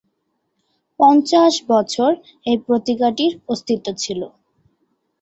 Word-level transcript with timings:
পঞ্চাশ 0.99 1.53
বছর 1.69 2.11
এই 2.45 2.57
পত্রিকাটির 2.67 3.31
অস্তিত্ব 3.47 3.87
ছিল। 4.03 4.21